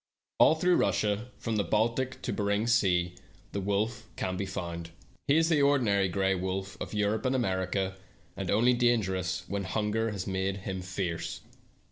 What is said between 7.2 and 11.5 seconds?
and America, and only dangerous when hunger has made him fierce.